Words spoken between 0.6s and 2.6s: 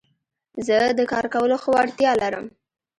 زه د کار کولو ښه وړتيا لرم.